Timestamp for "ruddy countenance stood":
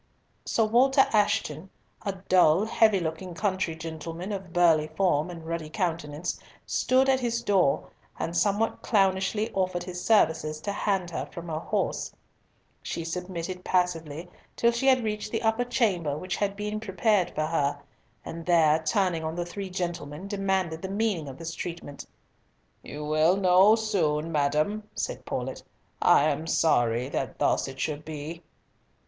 5.45-7.07